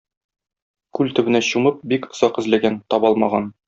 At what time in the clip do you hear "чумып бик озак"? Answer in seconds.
1.51-2.43